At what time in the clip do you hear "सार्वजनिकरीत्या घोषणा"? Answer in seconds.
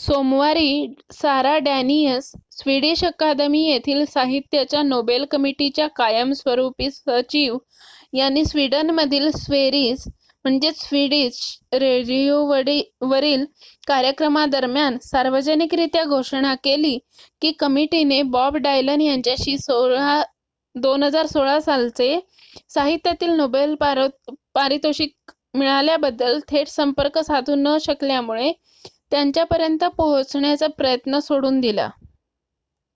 15.02-16.54